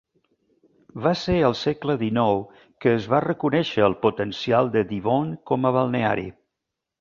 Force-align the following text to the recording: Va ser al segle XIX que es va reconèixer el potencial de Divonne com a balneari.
Va 1.01 1.11
ser 1.23 1.35
al 1.49 1.55
segle 1.59 1.95
XIX 2.03 2.63
que 2.85 2.93
es 3.01 3.05
va 3.11 3.19
reconèixer 3.27 3.85
el 3.89 3.97
potencial 4.07 4.73
de 4.79 4.85
Divonne 4.95 5.39
com 5.53 5.69
a 5.71 5.75
balneari. 5.79 6.27